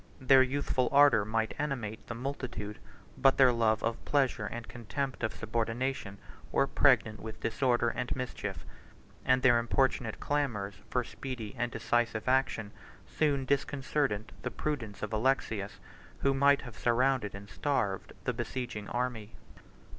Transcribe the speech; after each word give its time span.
Their 0.19 0.41
youthful 0.41 0.89
ardor 0.91 1.23
might 1.25 1.53
animate 1.59 2.07
the 2.07 2.15
multitude; 2.15 2.79
but 3.19 3.37
their 3.37 3.51
love 3.51 3.83
of 3.83 4.03
pleasure 4.03 4.47
and 4.47 4.67
contempt 4.67 5.21
of 5.23 5.31
subordination 5.31 6.17
were 6.51 6.65
pregnant 6.65 7.19
with 7.19 7.39
disorder 7.41 7.89
and 7.89 8.15
mischief; 8.15 8.65
and 9.23 9.43
their 9.43 9.59
importunate 9.59 10.19
clamors 10.19 10.73
for 10.89 11.03
speedy 11.03 11.53
and 11.55 11.71
decisive 11.71 12.27
action 12.27 12.71
disconcerted 13.45 14.31
the 14.41 14.49
prudence 14.49 15.03
of 15.03 15.13
Alexius, 15.13 15.79
who 16.21 16.33
might 16.33 16.63
have 16.63 16.79
surrounded 16.79 17.35
and 17.35 17.47
starved 17.47 18.11
the 18.23 18.33
besieging 18.33 18.89
army. 18.89 19.35